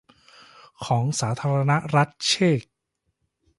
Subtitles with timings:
[0.85, 2.61] ของสาธารณรัฐเชก